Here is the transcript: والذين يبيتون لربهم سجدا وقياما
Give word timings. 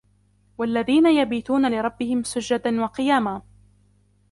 والذين 0.57 1.05
يبيتون 1.07 1.71
لربهم 1.71 2.23
سجدا 2.23 2.81
وقياما 2.81 3.41